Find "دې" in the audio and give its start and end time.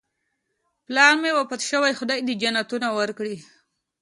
2.27-2.33